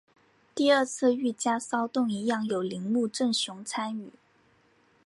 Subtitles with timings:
[0.55, 4.11] 第二次御家骚动一样有铃木正雄参与。